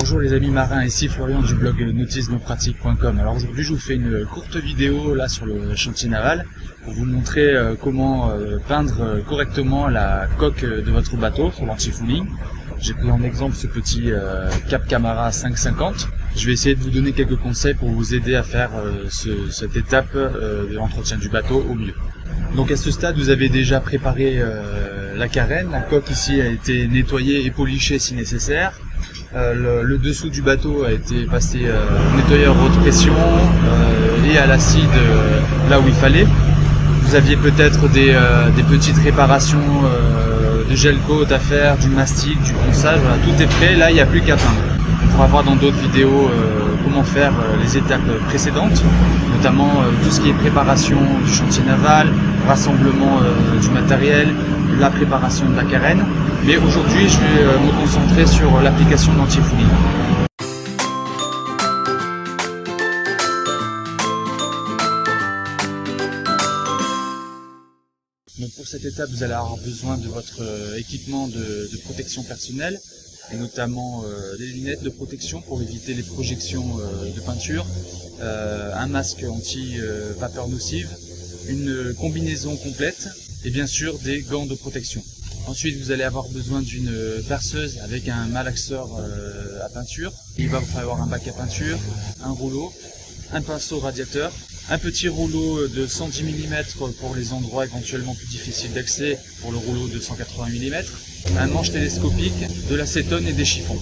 Bonjour 0.00 0.20
les 0.20 0.32
amis 0.32 0.48
marins, 0.48 0.82
ici 0.82 1.08
Florian 1.08 1.42
du 1.42 1.54
blog 1.54 1.78
nautismepratique.com. 1.78 3.18
Alors 3.20 3.36
aujourd'hui 3.36 3.62
je 3.62 3.74
vous 3.74 3.78
fais 3.78 3.96
une 3.96 4.24
courte 4.24 4.56
vidéo 4.56 5.14
là 5.14 5.28
sur 5.28 5.44
le 5.44 5.76
chantier 5.76 6.08
naval 6.08 6.46
pour 6.82 6.94
vous 6.94 7.04
montrer 7.04 7.54
euh, 7.54 7.74
comment 7.78 8.30
euh, 8.30 8.56
peindre 8.66 9.02
euh, 9.02 9.20
correctement 9.20 9.88
la 9.88 10.26
coque 10.38 10.64
de 10.64 10.90
votre 10.90 11.18
bateau 11.18 11.50
sur 11.50 11.66
l'anti-fouling. 11.66 12.24
J'ai 12.78 12.94
pris 12.94 13.10
en 13.10 13.22
exemple 13.22 13.54
ce 13.54 13.66
petit 13.66 14.10
Cap 14.70 14.88
Camara 14.88 15.30
550. 15.32 16.08
Je 16.34 16.46
vais 16.46 16.54
essayer 16.54 16.74
de 16.74 16.80
vous 16.80 16.88
donner 16.88 17.12
quelques 17.12 17.36
conseils 17.36 17.74
pour 17.74 17.90
vous 17.90 18.14
aider 18.14 18.36
à 18.36 18.42
faire 18.42 18.70
cette 19.10 19.76
étape 19.76 20.14
de 20.14 20.74
l'entretien 20.74 21.18
du 21.18 21.28
bateau 21.28 21.62
au 21.68 21.74
mieux. 21.74 21.92
Donc 22.56 22.70
à 22.70 22.76
ce 22.78 22.90
stade 22.90 23.18
vous 23.18 23.28
avez 23.28 23.50
déjà 23.50 23.80
préparé 23.80 24.42
la 25.14 25.28
carène, 25.28 25.70
la 25.70 25.82
coque 25.82 26.08
ici 26.08 26.40
a 26.40 26.46
été 26.46 26.88
nettoyée 26.88 27.44
et 27.44 27.50
polichée 27.50 27.98
si 27.98 28.14
nécessaire. 28.14 28.72
Euh, 29.36 29.84
le, 29.84 29.96
dessous 29.96 30.28
du 30.28 30.42
bateau 30.42 30.82
a 30.84 30.90
été 30.90 31.24
passé 31.24 31.60
euh, 31.62 31.86
au 32.12 32.16
nettoyeur 32.16 32.52
haute 32.64 32.76
pression 32.80 33.12
euh, 33.12 34.28
et 34.28 34.36
à 34.36 34.46
l'acide 34.46 34.90
là 35.68 35.78
où 35.78 35.84
il 35.86 35.94
fallait. 35.94 36.26
Vous 37.02 37.14
aviez 37.14 37.36
peut-être 37.36 37.88
des, 37.90 38.12
petites 38.68 38.98
réparations 38.98 39.58
de 40.68 40.74
gel 40.74 40.96
coat 41.06 41.26
à 41.30 41.38
faire, 41.38 41.76
du 41.76 41.88
mastic, 41.90 42.42
du 42.42 42.52
ponçage, 42.52 42.98
tout 43.24 43.42
est 43.42 43.46
prêt, 43.46 43.76
là 43.76 43.90
il 43.90 43.94
n'y 43.94 44.00
a 44.00 44.06
plus 44.06 44.20
qu'à 44.20 44.36
peindre. 44.36 44.62
On 45.04 45.08
pourra 45.12 45.26
voir 45.26 45.44
dans 45.44 45.56
d'autres 45.56 45.78
vidéos 45.78 46.28
comment 46.84 47.04
faire 47.04 47.32
les 47.62 47.76
étapes 47.76 48.06
précédentes, 48.28 48.82
notamment 49.36 49.70
tout 50.04 50.10
ce 50.10 50.20
qui 50.20 50.30
est 50.30 50.34
préparation 50.34 50.98
du 51.24 51.32
chantier 51.32 51.64
naval, 51.64 52.08
rassemblement 52.48 53.20
du 53.60 53.70
matériel, 53.70 54.28
la 54.80 54.90
préparation 54.90 55.48
de 55.48 55.56
la 55.56 55.64
carène. 55.64 56.04
Mais 56.46 56.56
aujourd'hui, 56.56 57.06
je 57.06 57.18
vais 57.18 57.42
euh, 57.42 57.58
me 57.58 57.70
concentrer 57.80 58.26
sur 58.26 58.60
l'application 58.62 59.14
d'anti-fouling. 59.14 59.66
Pour 68.56 68.66
cette 68.66 68.84
étape, 68.84 69.10
vous 69.10 69.22
allez 69.22 69.34
avoir 69.34 69.58
besoin 69.58 69.98
de 69.98 70.08
votre 70.08 70.40
euh, 70.40 70.78
équipement 70.78 71.28
de, 71.28 71.68
protection 71.84 72.22
personnelle, 72.22 72.80
et 73.32 73.36
notamment 73.36 74.02
euh, 74.04 74.36
des 74.38 74.46
lunettes 74.46 74.82
de 74.82 74.90
protection 74.90 75.42
pour 75.42 75.60
éviter 75.60 75.92
les 75.92 76.02
projections 76.02 76.78
de 77.14 77.20
peinture, 77.20 77.66
un 78.22 78.86
masque 78.86 79.24
anti-vapeur 79.28 80.48
nocive, 80.48 80.88
une 81.48 81.94
combinaison 81.94 82.56
complète 82.56 83.08
et 83.44 83.50
bien 83.50 83.66
sûr 83.66 83.98
des 83.98 84.22
gants 84.22 84.46
de 84.46 84.54
protection. 84.54 85.02
Ensuite, 85.46 85.78
vous 85.78 85.90
allez 85.90 86.04
avoir 86.04 86.28
besoin 86.28 86.62
d'une 86.62 86.92
perceuse 87.28 87.78
avec 87.78 88.08
un 88.08 88.26
malaxeur 88.26 88.88
euh, 88.98 89.64
à 89.64 89.68
peinture. 89.68 90.12
Il 90.38 90.48
va 90.48 90.58
vous 90.58 90.66
falloir 90.66 91.02
un 91.02 91.06
bac 91.06 91.26
à 91.26 91.32
peinture, 91.32 91.78
un 92.22 92.30
rouleau, 92.30 92.72
un 93.32 93.42
pinceau 93.42 93.80
radiateur, 93.80 94.32
un 94.68 94.78
petit 94.78 95.08
rouleau 95.08 95.66
de 95.66 95.86
110 95.86 96.22
mm 96.22 96.54
pour 97.00 97.14
les 97.16 97.32
endroits 97.32 97.64
éventuellement 97.64 98.14
plus 98.14 98.28
difficiles 98.28 98.72
d'accès 98.72 99.18
pour 99.40 99.50
le 99.50 99.58
rouleau 99.58 99.88
de 99.88 99.98
180 99.98 100.48
mm, 100.48 101.36
un 101.38 101.46
manche 101.48 101.72
télescopique, 101.72 102.68
de 102.70 102.74
l'acétone 102.76 103.26
et 103.26 103.32
des 103.32 103.44
chiffons. 103.44 103.78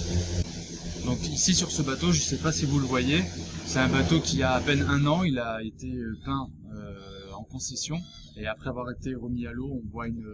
Donc 1.05 1.19
ici 1.27 1.53
sur 1.53 1.71
ce 1.71 1.81
bateau, 1.81 2.11
je 2.11 2.19
ne 2.19 2.25
sais 2.25 2.37
pas 2.37 2.51
si 2.51 2.65
vous 2.65 2.79
le 2.79 2.87
voyez, 2.87 3.23
c'est 3.65 3.79
un 3.79 3.89
bateau 3.89 4.19
qui 4.19 4.41
a 4.41 4.53
à 4.53 4.61
peine 4.61 4.85
un 4.89 5.05
an, 5.05 5.23
il 5.23 5.37
a 5.37 5.61
été 5.63 5.87
euh, 5.87 6.17
peint 6.25 6.47
euh, 6.73 7.31
en 7.37 7.43
concession 7.43 7.99
et 8.37 8.47
après 8.47 8.69
avoir 8.69 8.89
été 8.89 9.13
remis 9.13 9.45
à 9.45 9.51
l'eau, 9.51 9.81
on 9.83 9.91
voit 9.91 10.07
une, 10.07 10.25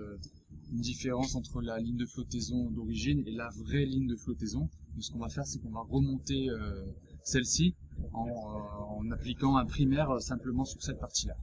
une 0.75 0.81
différence 0.81 1.35
entre 1.35 1.61
la 1.61 1.79
ligne 1.79 1.95
de 1.95 2.05
flottaison 2.05 2.69
d'origine 2.71 3.23
et 3.25 3.31
la 3.31 3.49
vraie 3.63 3.85
ligne 3.85 4.07
de 4.07 4.17
flottaison. 4.17 4.59
Donc 4.59 5.03
ce 5.03 5.11
qu'on 5.11 5.19
va 5.19 5.29
faire, 5.29 5.45
c'est 5.45 5.59
qu'on 5.59 5.71
va 5.71 5.85
remonter 5.89 6.49
euh, 6.49 6.83
celle-ci 7.23 7.75
en, 8.11 8.27
euh, 8.27 8.99
en, 8.99 9.11
appliquant 9.11 9.55
un 9.55 9.65
primaire 9.65 10.09
euh, 10.11 10.19
simplement 10.19 10.65
sur 10.65 10.81
cette 10.83 10.99
partie-là. 10.99 11.35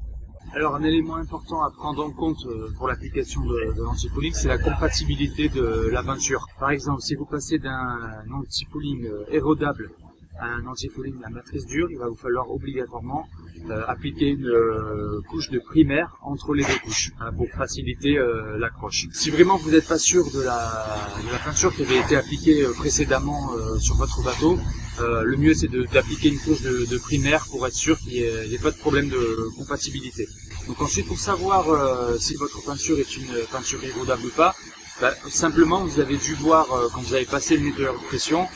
Alors 0.55 0.75
un 0.75 0.83
élément 0.83 1.17
important 1.17 1.63
à 1.63 1.71
prendre 1.71 2.05
en 2.05 2.11
compte 2.11 2.47
pour 2.77 2.89
l'application 2.89 3.41
de, 3.43 3.75
de 3.75 3.83
l'antifouling, 3.83 4.33
c'est 4.35 4.49
la 4.49 4.59
compatibilité 4.59 5.49
de 5.49 5.89
la 5.91 6.03
peinture. 6.03 6.47
Par 6.59 6.71
exemple, 6.71 7.01
si 7.01 7.15
vous 7.15 7.25
passez 7.25 7.59
d'un 7.59 8.25
antifouling 8.31 9.09
érodable 9.31 9.93
un 10.41 10.67
antifouling 10.67 11.15
à 11.25 11.31
matrice 11.31 11.67
dure, 11.67 11.89
il 11.91 11.99
va 11.99 12.09
vous 12.09 12.17
falloir 12.17 12.51
obligatoirement 12.51 13.29
euh, 13.71 13.85
appliquer 13.87 14.31
une 14.31 14.49
euh, 14.49 15.21
couche 15.29 15.51
de 15.51 15.59
primaire 15.59 16.17
entre 16.23 16.55
les 16.55 16.65
deux 16.65 16.79
couches 16.85 17.13
hein, 17.21 17.33
pour 17.33 17.49
faciliter 17.51 18.19
euh, 18.19 18.59
l'accroche. 18.59 19.07
Si 19.13 19.31
vraiment 19.31 19.57
vous 19.57 19.71
n'êtes 19.71 19.87
pas 19.87 19.99
sûr 19.99 20.25
de 20.33 20.41
la, 20.41 21.09
de 21.25 21.31
la, 21.31 21.39
peinture 21.39 21.75
qui 21.75 21.83
avait 21.83 22.01
été 22.01 22.17
appliquée 22.17 22.67
précédemment 22.77 23.51
sur 23.79 23.97
votre 23.97 24.23
bateau, 24.23 24.59
le 25.01 25.37
mieux 25.37 25.55
c'est 25.55 25.69
d'appliquer 25.69 26.29
une 26.29 26.39
couche 26.39 26.63
de, 26.63 26.87
de, 26.87 26.99
primaire 26.99 27.45
pour 27.51 27.67
être 27.67 27.75
sûr 27.75 27.99
qu'il 27.99 28.13
n'y 28.13 28.21
ait, 28.21 28.59
pas 28.63 28.71
de 28.71 28.77
problème 28.77 29.09
de 29.09 29.49
compatibilité. 29.57 30.27
Donc 30.67 30.81
ensuite 30.81 31.07
pour 31.07 31.19
savoir 31.19 31.67
si 32.19 32.35
votre 32.37 32.65
peinture 32.65 32.99
est 32.99 33.17
une 33.17 33.33
peinture 33.51 33.83
érodable 33.85 34.27
ou 34.27 34.31
pas, 34.31 34.55
bah, 35.01 35.13
simplement 35.29 35.85
vous 35.85 36.01
avez 36.01 36.17
dû 36.17 36.35
voir 36.35 36.67
quand 36.95 37.01
vous 37.01 37.15
avez 37.15 37.27
passé 37.27 37.57
le 37.57 37.65
nettoyeur 37.65 37.95
de 37.95 38.05
pression 38.07 38.47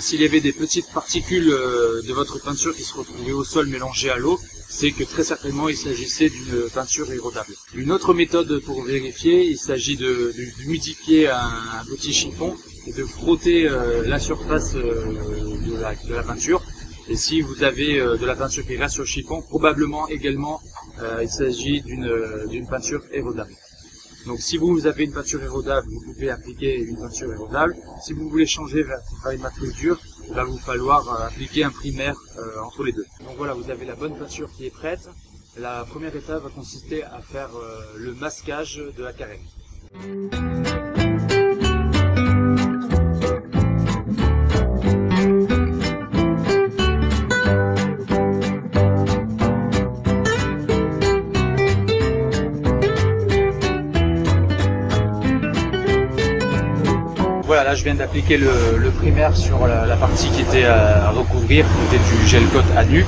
s'il 0.00 0.20
y 0.20 0.24
avait 0.24 0.40
des 0.40 0.52
petites 0.52 0.90
particules 0.92 1.48
de 1.48 2.12
votre 2.12 2.40
peinture 2.42 2.74
qui 2.74 2.82
se 2.82 2.94
retrouvaient 2.94 3.32
au 3.32 3.44
sol 3.44 3.66
mélangées 3.66 4.10
à 4.10 4.16
l'eau, 4.16 4.38
c'est 4.72 4.92
que 4.92 5.04
très 5.04 5.22
certainement 5.22 5.68
il 5.68 5.76
s'agissait 5.76 6.30
d'une 6.30 6.70
peinture 6.72 7.12
érodable. 7.12 7.54
Une 7.74 7.92
autre 7.92 8.14
méthode 8.14 8.58
pour 8.60 8.82
vérifier, 8.82 9.44
il 9.44 9.58
s'agit 9.58 9.96
d'humidifier 9.98 11.28
un, 11.28 11.84
petit 11.90 12.14
chiffon 12.14 12.56
et 12.86 12.92
de 12.92 13.04
frotter 13.04 13.68
euh, 13.68 14.02
la 14.06 14.18
surface 14.18 14.74
euh, 14.74 15.58
de, 15.66 16.12
la, 16.14 16.22
peinture. 16.22 16.62
Et 17.08 17.16
si 17.16 17.42
vous 17.42 17.62
avez 17.62 18.00
euh, 18.00 18.16
de 18.16 18.24
la 18.24 18.34
peinture 18.34 18.66
qui 18.66 18.76
reste 18.76 18.94
sur 18.94 19.02
le 19.02 19.08
chiffon, 19.08 19.42
probablement 19.42 20.08
également 20.08 20.60
il 21.20 21.28
s'agit 21.28 21.80
d'une 21.82 22.66
peinture 22.68 23.02
érodable. 23.12 23.52
Donc 24.26 24.40
si 24.40 24.56
vous 24.56 24.86
avez 24.86 25.04
une 25.04 25.12
peinture 25.12 25.42
érodable, 25.42 25.88
vous 25.88 26.12
pouvez 26.12 26.30
appliquer 26.30 26.78
une 26.78 26.96
peinture 26.96 27.32
érodable. 27.32 27.76
Si 28.02 28.12
vous 28.12 28.28
voulez 28.28 28.46
changer 28.46 28.82
vers 28.82 29.00
une 29.32 29.40
matrice 29.40 29.74
dure, 29.74 29.98
il 30.28 30.34
va 30.34 30.44
vous 30.44 30.58
falloir 30.58 31.08
euh, 31.08 31.26
appliquer 31.26 31.64
un 31.64 31.70
primaire 31.70 32.16
euh, 32.38 32.60
entre 32.62 32.84
les 32.84 32.92
deux. 32.92 33.04
Donc 33.24 33.36
voilà, 33.36 33.54
vous 33.54 33.70
avez 33.70 33.84
la 33.84 33.94
bonne 33.94 34.16
peinture 34.16 34.50
qui 34.52 34.66
est 34.66 34.70
prête. 34.70 35.08
La 35.56 35.84
première 35.84 36.14
étape 36.14 36.42
va 36.42 36.50
consister 36.50 37.02
à 37.02 37.20
faire 37.20 37.50
euh, 37.56 37.80
le 37.98 38.14
masquage 38.14 38.76
de 38.96 39.02
la 39.02 39.12
carène. 39.12 39.40
Je 57.74 57.84
viens 57.84 57.94
d'appliquer 57.94 58.36
le, 58.36 58.90
primaire 58.90 59.36
sur 59.36 59.66
la, 59.66 59.96
partie 59.96 60.28
qui 60.28 60.42
était 60.42 60.64
à, 60.64 61.10
recouvrir, 61.10 61.64
qui 61.64 61.96
était 61.96 62.04
du 62.04 62.26
gel 62.26 62.44
coat 62.46 62.62
à 62.76 62.84
nu, 62.84 63.04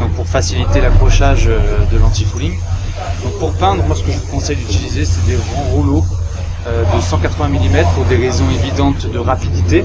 donc 0.00 0.10
pour 0.12 0.26
faciliter 0.26 0.80
l'accrochage 0.80 1.48
euh, 1.48 1.58
de 1.92 1.98
l'anti-fouling. 1.98 2.52
Donc 3.22 3.38
pour 3.38 3.52
peindre, 3.52 3.84
moi 3.84 3.94
ce 3.94 4.02
que 4.02 4.10
je 4.12 4.18
vous 4.18 4.26
conseille 4.26 4.56
d'utiliser, 4.56 5.04
c'est 5.04 5.24
des 5.26 5.36
grands 5.36 5.70
rouleaux 5.72 6.04
euh, 6.66 6.84
de 6.94 7.00
180 7.00 7.48
mm 7.48 7.84
pour 7.94 8.04
des 8.06 8.16
raisons 8.16 8.48
évidentes 8.50 9.10
de 9.10 9.18
rapidité. 9.18 9.84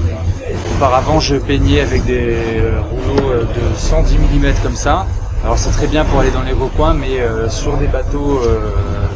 Auparavant, 0.76 1.20
je 1.20 1.36
peignais 1.36 1.82
avec 1.82 2.06
des 2.06 2.36
euh, 2.36 2.82
rouleaux 2.82 3.34
de 3.42 3.78
110 3.78 4.18
mm 4.18 4.54
comme 4.64 4.76
ça. 4.76 5.06
Alors 5.44 5.58
c'est 5.58 5.72
très 5.72 5.88
bien 5.88 6.06
pour 6.06 6.20
aller 6.20 6.32
dans 6.32 6.44
les 6.44 6.54
recoins, 6.54 6.94
mais 6.94 7.20
sur 7.50 7.76
des 7.76 7.88
bateaux 7.88 8.40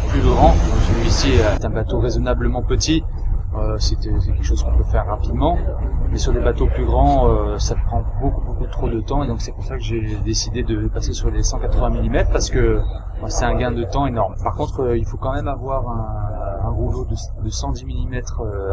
plus 0.09 0.19
grands, 0.19 0.57
celui-ci 0.89 1.29
est 1.59 1.63
un 1.63 1.69
bateau 1.69 2.01
raisonnablement 2.01 2.61
petit, 2.61 3.01
euh, 3.56 3.78
c'est 3.80 3.96
quelque 3.96 4.44
chose 4.44 4.62
qu'on 4.62 4.75
peut 4.75 4.84
faire 4.84 5.06
rapidement. 5.06 5.58
Mais 6.12 6.18
sur 6.18 6.34
des 6.34 6.40
bateaux 6.40 6.68
plus 6.68 6.85
grands, 6.85 7.28
euh, 7.28 7.58
ça 7.58 7.75
prend 7.75 8.03
beaucoup 8.22 8.41
beaucoup 8.41 8.67
trop 8.67 8.90
de 8.90 8.99
temps 8.99 9.23
et 9.23 9.28
donc 9.28 9.41
c'est 9.41 9.53
pour 9.53 9.64
ça 9.64 9.78
que 9.78 9.84
j'ai 9.84 10.17
décidé 10.26 10.64
de 10.64 10.88
passer 10.88 11.14
sur 11.14 11.32
les 11.32 11.44
180 11.44 11.90
mm 11.90 12.26
parce 12.32 12.49
que 12.49 12.82
c'est 13.28 13.46
un 13.46 13.55
gain 13.55 13.72
de 13.72 13.84
temps 13.84 14.05
énorme. 14.05 14.35
Par 14.44 14.55
contre, 14.55 14.82
euh, 14.82 14.97
il 14.97 15.05
faut 15.05 15.17
quand 15.17 15.34
même 15.34 15.47
avoir 15.47 15.88
un, 15.88 16.70
rouleau 16.70 17.05
de, 17.05 17.49
110 17.49 17.85
mm 17.85 18.16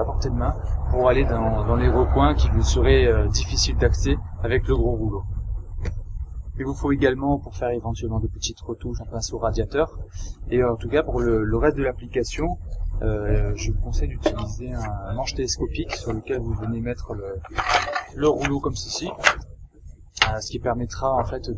à 0.01 0.05
portée 0.05 0.29
de 0.29 0.35
main 0.35 0.55
pour 0.91 1.09
aller 1.09 1.25
dans, 1.25 1.77
les 1.77 1.89
recoins 1.89 2.35
qui 2.35 2.51
vous 2.51 2.63
seraient 2.63 3.29
difficiles 3.29 3.77
d'accès 3.77 4.17
avec 4.43 4.67
le 4.67 4.75
gros 4.75 4.97
rouleau. 4.97 5.23
Il 6.59 6.67
vous 6.67 6.75
faut 6.75 6.91
également 6.93 7.39
pour 7.39 7.55
faire 7.55 7.71
éventuellement 7.71 8.19
de 8.19 8.27
petites 8.27 8.61
retouches 8.61 9.01
un 9.01 9.11
pinceau 9.11 9.39
radiateur. 9.39 9.97
Et 10.51 10.63
en 10.65 10.77
tout 10.77 10.89
cas 10.89 11.05
pour 11.05 11.21
le 11.21 11.57
reste 11.57 11.77
de 11.77 11.85
l'application, 11.85 12.59
euh, 13.05 13.53
je 13.57 13.71
vous 13.71 13.79
conseille 13.81 14.09
d'utiliser 14.09 14.73
un 14.73 15.15
manche 15.15 15.35
télescopique 15.35 15.95
sur 15.95 16.13
lequel 16.13 16.39
vous 16.39 16.55
venez 16.55 16.81
mettre 16.81 17.15
le, 18.17 18.29
rouleau 18.29 18.61
comme 18.61 18.75
ceci, 18.75 19.09
euh, 19.09 20.41
ce 20.41 20.51
qui 20.51 20.59
permettra 20.59 21.13
en 21.15 21.25
fait 21.25 21.51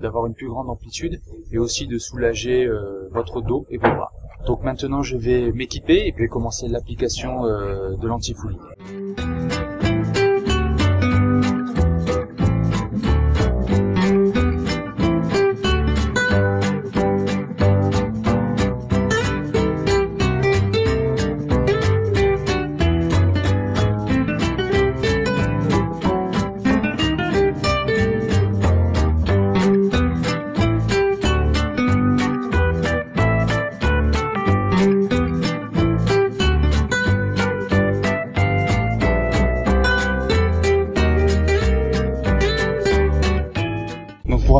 d'avoir 0.00 0.26
une 0.26 0.34
plus 0.34 0.48
grande 0.48 0.70
amplitude 0.70 1.20
et 1.52 1.58
aussi 1.58 1.86
de 1.86 1.98
soulager 1.98 2.64
euh, 2.64 3.08
votre 3.12 3.42
dos 3.42 3.66
et 3.70 3.76
vos 3.76 3.88
bras. 3.88 4.12
Donc 4.46 4.62
maintenant 4.62 5.02
je 5.02 5.16
vais 5.16 5.52
m'équiper 5.52 6.06
et 6.06 6.12
puis 6.12 6.28
commencer 6.28 6.68
l'application 6.68 7.44
de 7.44 8.06
l'anti-fouling. 8.06 8.58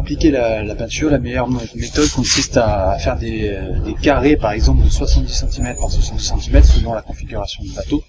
Pour 0.05 0.13
appliquer 0.13 0.31
la, 0.31 0.75
peinture, 0.75 1.11
la 1.11 1.19
meilleure 1.19 1.49
méthode 1.75 2.11
consiste 2.11 2.59
à 2.59 2.97
faire 2.99 3.17
des, 3.17 3.57
des, 3.87 3.95
carrés, 3.95 4.37
par 4.37 4.53
exemple 4.53 4.85
de 4.85 4.91
70 4.91 5.47
cm 5.51 5.77
par 5.81 5.91
70 5.91 6.35
cm, 6.43 6.63
selon 6.63 6.93
la 6.93 7.01
configuration 7.01 7.63
du 7.65 7.71
bateau. 7.71 8.05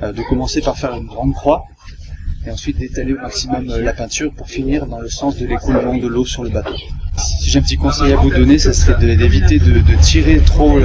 de 0.00 0.22
commencer 0.28 0.62
par 0.62 0.78
faire 0.78 0.94
une 0.94 1.04
grande 1.04 1.34
croix, 1.34 1.64
et 2.46 2.50
ensuite 2.50 2.78
d'étaler 2.78 3.12
au 3.12 3.20
maximum 3.20 3.66
la 3.66 3.92
peinture 3.92 4.32
pour 4.32 4.48
finir 4.48 4.86
dans 4.86 4.98
le 4.98 5.10
sens 5.10 5.36
de 5.36 5.46
l'écoulement 5.46 5.98
de 5.98 6.06
l'eau 6.06 6.24
sur 6.24 6.42
le 6.42 6.48
bateau. 6.48 6.74
Si 7.18 7.50
j'ai 7.50 7.58
un 7.58 7.62
petit 7.62 7.76
conseil 7.76 8.14
à 8.14 8.16
vous 8.16 8.30
donner, 8.30 8.58
ça 8.58 8.72
serait 8.72 8.96
d'éviter 9.16 9.58
de, 9.58 9.82
tirer 10.00 10.38
trop 10.38 10.78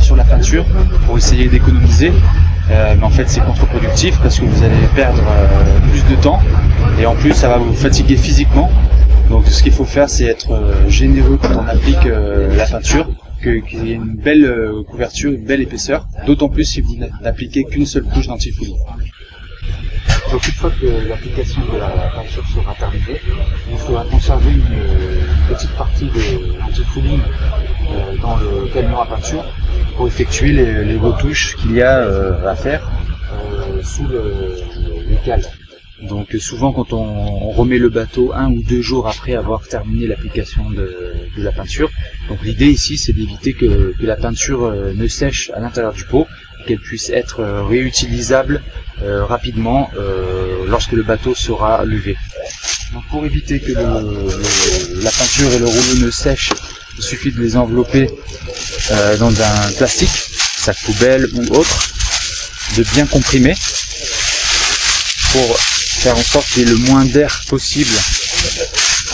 sur 0.00 0.16
la 0.16 0.24
peinture 0.24 0.66
pour 1.06 1.16
essayer 1.16 1.46
d'économiser. 1.46 2.12
Euh, 2.70 2.94
mais 2.98 3.04
en 3.04 3.10
fait 3.10 3.28
c'est 3.28 3.44
contre-productif 3.44 4.18
parce 4.22 4.40
que 4.40 4.44
vous 4.46 4.64
allez 4.64 4.74
perdre 4.96 5.22
euh, 5.28 5.78
plus 5.90 6.02
de 6.16 6.18
temps 6.22 6.40
et 6.98 7.04
en 7.04 7.14
plus 7.14 7.34
ça 7.34 7.46
va 7.46 7.58
vous 7.58 7.74
fatiguer 7.74 8.16
physiquement. 8.16 8.70
Donc 9.30 9.46
ce 9.46 9.62
qu'il 9.62 9.72
faut 9.72 9.84
faire 9.84 10.08
c'est 10.08 10.24
être 10.24 10.52
euh, 10.52 10.88
généreux 10.88 11.38
quand 11.40 11.56
on 11.56 11.66
applique 11.66 12.04
la 12.04 12.66
peinture, 12.66 13.08
qu'il 13.42 13.86
y 13.86 13.92
ait 13.92 13.94
une 13.94 14.14
belle 14.14 14.72
couverture, 14.88 15.32
une 15.32 15.44
belle 15.44 15.60
épaisseur, 15.60 16.06
d'autant 16.26 16.48
plus 16.48 16.64
si 16.64 16.80
vous 16.80 16.96
n'appliquez 17.22 17.64
qu'une 17.64 17.86
seule 17.86 18.04
couche 18.04 18.26
d'antifouling. 18.26 18.76
Donc 20.30 20.46
une 20.48 20.54
fois 20.54 20.70
que 20.70 21.08
l'application 21.08 21.60
de 21.72 21.78
la 21.78 21.88
peinture 21.88 22.44
sera 22.54 22.74
terminée, 22.74 23.20
il 23.70 23.78
faudra 23.78 24.04
conserver 24.04 24.50
une, 24.50 24.64
petite 25.48 25.70
partie 25.76 26.06
de 26.06 26.58
l'antifouling 26.58 27.20
euh, 27.90 28.16
dans 28.22 28.36
le 28.36 28.66
camion 28.72 29.00
à 29.00 29.06
peinture 29.06 29.44
pour 29.96 30.06
effectuer 30.06 30.52
les, 30.52 30.96
retouches 30.96 31.56
qu'il 31.56 31.72
y 31.72 31.82
a 31.82 31.98
euh, 31.98 32.48
à 32.48 32.56
faire 32.56 32.90
euh, 33.32 33.82
sous 33.82 34.06
le, 34.08 34.56
le 35.08 35.16
Donc 36.02 36.36
souvent 36.40 36.72
quand 36.72 36.92
on, 36.92 37.50
remet 37.50 37.78
le 37.78 37.88
bateau 37.88 38.32
un 38.34 38.50
ou 38.50 38.62
deux 38.62 38.82
jours 38.82 39.06
après 39.06 39.34
avoir 39.34 39.62
terminé 39.66 40.06
l'application 40.06 40.68
de, 40.70 40.92
la 41.36 41.52
peinture, 41.52 41.90
donc 42.28 42.42
l'idée 42.42 42.66
ici 42.66 42.98
c'est 42.98 43.12
d'éviter 43.12 43.52
que, 43.52 43.94
la 44.00 44.16
peinture 44.16 44.72
ne 44.72 45.06
sèche 45.06 45.50
à 45.54 45.60
l'intérieur 45.60 45.92
du 45.92 46.04
pot, 46.04 46.26
qu'elle 46.66 46.80
puisse 46.80 47.10
être 47.10 47.44
réutilisable 47.68 48.62
euh, 49.02 49.24
rapidement 49.24 49.90
euh, 49.96 50.66
lorsque 50.68 50.92
le 50.92 51.02
bateau 51.02 51.34
sera 51.34 51.84
levé. 51.84 52.16
Donc 52.92 53.02
pour 53.10 53.26
éviter 53.26 53.60
que 53.60 53.72
la 53.72 55.10
peinture 55.10 55.52
et 55.52 55.58
le 55.58 55.66
rouleau 55.66 56.06
ne 56.06 56.10
sèchent, 56.10 56.52
il 56.96 57.02
suffit 57.02 57.32
de 57.32 57.40
les 57.40 57.56
envelopper 57.56 58.08
euh, 58.92 59.16
dans 59.16 59.32
un 59.42 59.72
plastique, 59.76 60.10
sac 60.10 60.76
poubelle 60.84 61.26
ou 61.34 61.54
autre, 61.54 61.88
de 62.76 62.84
bien 62.94 63.06
comprimer 63.06 63.54
pour 65.32 65.58
faire 66.04 66.18
en 66.18 66.22
sorte 66.22 66.46
qu'il 66.50 66.58
y 66.58 66.66
ait 66.66 66.68
le 66.68 66.76
moins 66.76 67.06
d'air 67.06 67.42
possible 67.48 67.96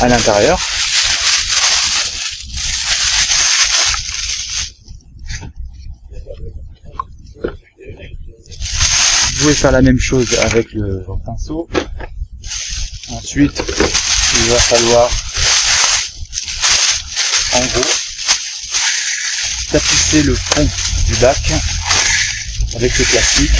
à 0.01 0.09
l'intérieur. 0.09 0.59
Vous 9.29 9.39
pouvez 9.39 9.55
faire 9.55 9.71
la 9.71 9.83
même 9.83 10.01
chose 10.01 10.35
avec 10.41 10.73
le 10.73 11.07
pinceau. 11.25 11.71
Ensuite, 13.11 13.63
il 14.35 14.51
va 14.51 14.59
falloir 14.59 15.09
en 17.53 17.67
gros 17.67 17.91
tapisser 19.71 20.25
le 20.25 20.35
fond 20.35 20.69
du 21.07 21.15
bac 21.21 21.53
avec 22.75 22.99
le 22.99 23.05
plastique. 23.05 23.53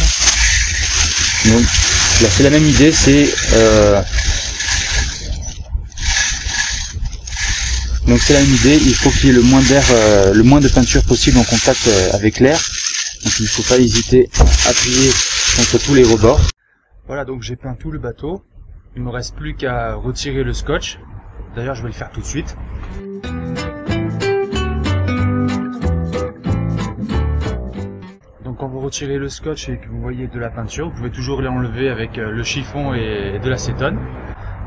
Là 2.21 2.29
c'est 2.31 2.43
la 2.43 2.51
même 2.51 2.65
idée, 2.65 2.93
c'est 2.93 3.29
euh, 3.55 4.03
donc 8.07 8.19
c'est 8.19 8.35
la 8.35 8.41
même 8.41 8.55
idée, 8.55 8.77
il 8.77 8.95
faut 8.95 9.11
qu'il 9.11 9.27
y 9.27 9.31
ait 9.31 9.35
le 9.35 9.43
moins 9.43 9.63
d'air, 9.63 9.85
euh, 9.91 10.35
le 10.35 10.43
moins 10.43 10.61
de 10.61 10.69
peinture 10.69 11.03
possible 11.05 11.39
en 11.39 11.45
contact 11.45 11.87
euh, 11.87 12.13
avec 12.13 12.41
l'air. 12.41 12.59
Donc 13.25 13.39
il 13.39 13.45
ne 13.45 13.49
faut 13.49 13.63
pas 13.63 13.79
hésiter 13.79 14.29
à 14.39 14.71
appuyer 14.71 15.11
contre 15.57 15.79
tous 15.85 15.95
les 15.95 16.05
rebords. 16.05 16.41
Voilà, 17.07 17.25
donc 17.25 17.43
j'ai 17.43 17.57
peint 17.57 17.75
tout 17.75 17.91
le 17.91 17.99
bateau. 17.99 18.43
Il 18.97 19.03
me 19.03 19.11
reste 19.11 19.37
plus 19.37 19.55
qu'à 19.55 19.95
retirer 19.95 20.43
le 20.43 20.53
scotch. 20.53 20.99
D'ailleurs, 21.55 21.75
je 21.75 21.83
vais 21.83 21.89
le 21.89 21.95
faire 21.95 22.11
tout 22.11 22.21
de 22.21 22.27
suite. 22.27 22.57
Retirez 28.91 29.19
le 29.19 29.29
scotch 29.29 29.69
et 29.69 29.79
que 29.79 29.89
vous 29.89 30.01
voyez 30.01 30.27
de 30.27 30.39
la 30.41 30.51
peinture, 30.51 30.89
vous 30.89 30.97
pouvez 30.97 31.13
toujours 31.13 31.43
l'enlever 31.43 31.91
avec 31.91 32.19
euh, 32.19 32.33
le 32.33 32.43
chiffon 32.43 32.93
et 32.93 33.39
de 33.39 33.49
l'acétone. 33.49 33.97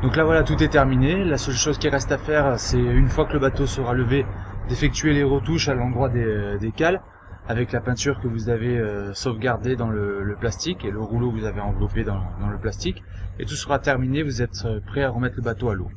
Donc 0.00 0.16
là 0.16 0.24
voilà, 0.24 0.42
tout 0.42 0.62
est 0.62 0.68
terminé. 0.68 1.24
La 1.24 1.36
seule 1.36 1.54
chose 1.54 1.76
qui 1.76 1.90
reste 1.90 2.10
à 2.10 2.16
faire, 2.16 2.58
c'est 2.58 2.78
une 2.78 3.08
fois 3.08 3.26
que 3.26 3.34
le 3.34 3.38
bateau 3.38 3.66
sera 3.66 3.92
levé, 3.92 4.24
d'effectuer 4.70 5.12
les 5.12 5.24
retouches 5.24 5.68
à 5.68 5.74
l'endroit 5.74 6.08
des, 6.08 6.24
euh, 6.24 6.56
des 6.56 6.70
cales 6.70 7.02
avec 7.48 7.70
la 7.72 7.82
peinture 7.82 8.18
que 8.22 8.26
vous 8.26 8.48
avez 8.48 8.78
euh, 8.78 9.12
sauvegardée 9.12 9.76
dans 9.76 9.90
le, 9.90 10.34
plastique 10.40 10.86
et 10.86 10.90
le 10.90 11.00
rouleau 11.00 11.30
que 11.30 11.40
vous 11.40 11.44
avez 11.44 11.60
enveloppé 11.60 12.02
dans, 12.02 12.22
le 12.50 12.56
plastique. 12.56 13.02
Et 13.38 13.44
tout 13.44 13.56
sera 13.56 13.78
terminé, 13.78 14.22
vous 14.22 14.40
êtes 14.40 14.66
prêt 14.86 15.02
à 15.02 15.10
remettre 15.10 15.36
le 15.36 15.42
bateau 15.42 15.68
à 15.68 15.74
l'eau. 15.74 15.90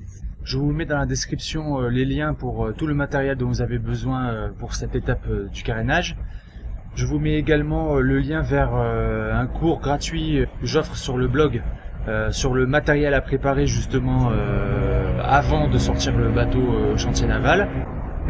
Je 0.44 0.58
vous 0.58 0.74
mets 0.74 0.86
dans 0.86 0.98
la 0.98 1.06
description 1.06 1.88
les 1.88 2.04
liens 2.04 2.34
pour 2.34 2.74
tout 2.74 2.88
le 2.88 2.94
matériel 2.94 3.38
dont 3.38 3.48
vous 3.48 3.62
avez 3.62 3.80
besoin 3.80 4.50
pour 4.60 4.76
cette 4.76 4.96
étape 4.96 5.26
du 5.54 5.64
carénage. 5.64 6.18
Je 6.98 7.06
vous 7.06 7.20
mets 7.20 7.36
également 7.36 7.96
le 7.96 8.20
lien 8.20 8.42
vers 8.42 8.74
un 8.74 9.48
cours 9.48 9.80
gratuit 9.80 10.46
que 10.60 10.68
j'offre 10.68 10.98
sur 10.98 11.18
le 11.18 11.28
blog 11.28 11.62
sur 12.32 12.54
le 12.54 12.66
matériel 12.66 13.14
à 13.14 13.22
préparer 13.22 13.68
justement 13.68 14.32
avant 15.24 15.70
de 15.70 15.78
sortir 15.78 16.18
le 16.18 16.30
bateau 16.30 16.60
au 16.60 16.98
chantier 16.98 17.28
naval 17.28 17.70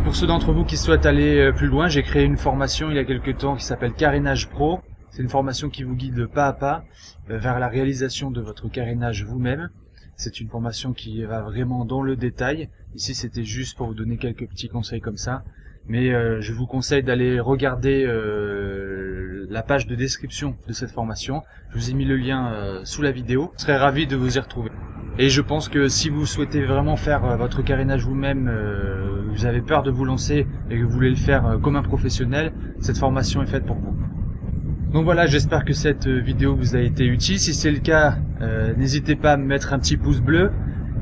pour 0.08 0.16
ceux 0.16 0.28
d'entre 0.28 0.54
vous 0.54 0.64
qui 0.64 0.78
souhaitent 0.78 1.06
aller 1.06 1.38
euh, 1.38 1.52
plus 1.52 1.68
loin, 1.68 1.90
j'ai 1.90 2.02
créé 2.02 2.24
une 2.24 2.38
formation 2.38 2.90
il 2.90 2.96
y 2.96 3.00
a 3.00 3.04
quelques 3.04 3.40
temps 3.40 3.58
qui 3.58 3.66
s'appelle 3.66 3.94
Carénage 3.94 4.48
Pro. 4.48 4.80
C'est 5.10 5.22
une 5.22 5.28
formation 5.28 5.70
qui 5.70 5.84
vous 5.84 5.96
guide 5.96 6.28
pas 6.28 6.48
à 6.48 6.54
pas 6.54 6.86
euh, 7.30 7.38
vers 7.38 7.60
la 7.60 7.68
réalisation 7.68 8.32
de 8.32 8.40
votre 8.40 8.70
carénage 8.70 9.26
vous-même. 9.26 9.70
C'est 10.16 10.40
une 10.40 10.48
formation 10.48 10.94
qui 10.94 11.24
va 11.24 11.42
vraiment 11.42 11.84
dans 11.84 12.02
le 12.02 12.16
détail. 12.16 12.70
Ici, 12.96 13.16
c'était 13.16 13.44
juste 13.44 13.78
pour 13.78 13.88
vous 13.88 13.94
donner 13.94 14.16
quelques 14.18 14.48
petits 14.48 14.70
conseils 14.70 15.02
comme 15.02 15.18
ça. 15.18 15.44
Mais 15.88 16.14
euh, 16.14 16.42
je 16.42 16.54
vous 16.54 16.66
conseille 16.66 17.04
d'aller 17.04 17.40
regarder 17.40 18.06
la 19.50 19.64
page 19.64 19.88
de 19.88 19.96
description 19.96 20.56
de 20.68 20.74
cette 20.74 20.92
formation. 20.92 21.44
Je 21.70 21.78
vous 21.78 21.90
ai 21.90 21.94
mis 21.94 22.06
le 22.06 22.18
lien 22.18 22.82
sous 22.84 23.02
la 23.02 23.12
vidéo. 23.12 23.54
Je 23.58 23.64
serais 23.64 23.78
ravi 23.78 24.08
de 24.08 24.16
vous 24.16 24.38
y 24.38 24.40
retrouver. 24.40 24.72
Et 25.20 25.30
je 25.30 25.42
pense 25.42 25.68
que 25.68 25.88
si 25.88 26.10
vous 26.10 26.28
souhaitez 26.28 26.64
vraiment 26.64 26.96
faire 26.96 27.26
euh, 27.26 27.38
votre 27.38 27.64
carénage 27.64 28.06
vous-même, 28.06 28.48
euh, 28.48 29.24
vous 29.30 29.48
avez 29.48 29.62
peur 29.62 29.82
de 29.82 29.90
vous 29.90 30.06
lancer 30.06 30.46
et 30.70 30.78
que 30.78 30.84
vous 30.84 30.92
voulez 30.92 31.10
le 31.10 31.16
faire 31.16 31.46
euh, 31.48 31.58
comme 31.58 31.76
un 31.76 31.82
professionnel, 31.82 32.54
cette 32.80 33.00
formation 33.00 33.42
est 33.42 33.48
faite 33.48 33.66
pour 33.66 33.78
vous. 33.78 33.96
Donc 34.94 35.06
voilà, 35.06 35.26
j'espère 35.26 35.66
que 35.66 35.74
cette 35.74 36.08
vidéo 36.08 36.56
vous 36.56 36.76
a 36.76 36.80
été 36.80 37.06
utile. 37.06 37.40
Si 37.40 37.54
c'est 37.54 37.72
le 37.72 37.80
cas, 37.80 38.16
n'hésitez 38.78 39.18
pas 39.18 39.34
à 39.34 39.38
me 39.38 39.44
mettre 39.44 39.74
un 39.74 39.80
petit 39.80 39.98
pouce 39.98 40.22
bleu 40.22 40.50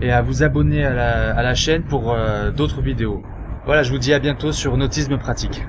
et 0.02 0.12
à 0.12 0.24
vous 0.24 0.42
abonner 0.42 0.84
à 0.84 0.94
la, 0.94 1.38
à 1.38 1.44
la 1.44 1.54
chaîne 1.54 1.84
pour 1.84 2.18
d'autres 2.58 2.82
vidéos. 2.82 3.22
Voilà, 3.66 3.82
je 3.82 3.92
vous 3.92 3.98
dis 3.98 4.14
à 4.14 4.20
bientôt 4.20 4.52
sur 4.52 4.78
Nautisme 4.78 5.18
Pratique. 5.18 5.64